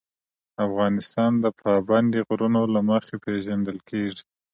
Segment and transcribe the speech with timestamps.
[0.67, 4.23] افغانستان د پابندی غرونه له مخې پېژندل کېږي.